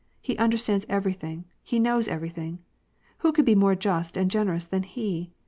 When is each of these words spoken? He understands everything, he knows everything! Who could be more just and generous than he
He 0.19 0.35
understands 0.37 0.83
everything, 0.89 1.45
he 1.61 1.77
knows 1.77 2.07
everything! 2.07 2.57
Who 3.19 3.31
could 3.31 3.45
be 3.45 3.53
more 3.53 3.75
just 3.75 4.17
and 4.17 4.31
generous 4.31 4.65
than 4.65 4.81
he 4.81 5.31